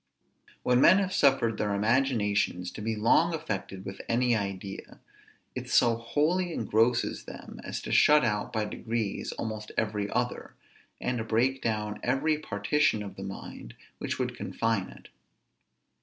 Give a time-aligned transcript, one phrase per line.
[0.63, 4.99] When men have suffered their imaginations to be long affected with any idea,
[5.53, 10.55] it so wholly engrosses them as to shut out by degrees almost every other,
[10.99, 15.09] and to break down every partition of the mind which would confine it.